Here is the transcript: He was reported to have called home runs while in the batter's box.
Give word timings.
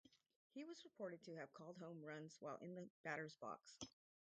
He 0.55 0.63
was 0.63 0.83
reported 0.83 1.21
to 1.25 1.35
have 1.35 1.53
called 1.53 1.77
home 1.77 2.01
runs 2.03 2.35
while 2.39 2.57
in 2.63 2.73
the 2.73 2.89
batter's 3.03 3.35
box. 3.35 3.77